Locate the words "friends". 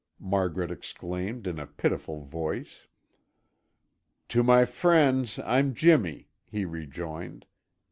4.65-5.37